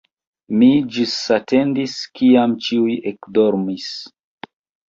[0.61, 3.93] Mi ĝisatendis, kiam ĉiuj ekdormis.